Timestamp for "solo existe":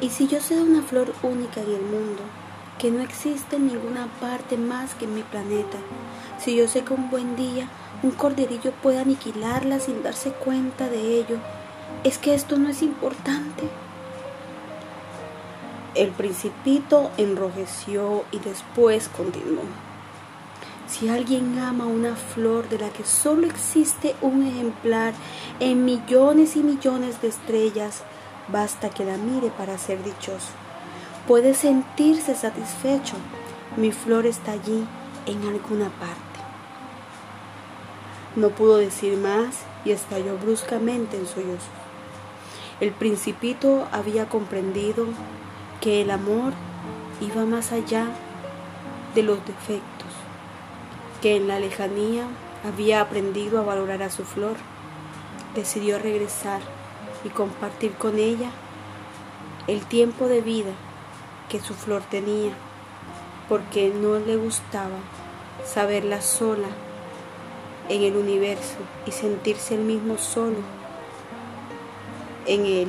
23.04-24.14